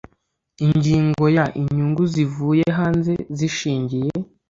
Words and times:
ingingo 0.65 1.23
ya 1.37 1.45
inyungu 1.61 2.03
zivuye 2.13 2.65
hanze 2.77 3.13
zishingiye 3.37 4.11